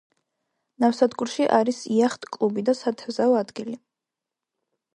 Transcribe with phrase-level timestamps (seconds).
[0.83, 3.77] ნავსადგურში არის იახტ-კლუბი და სათევზაო ადგილი.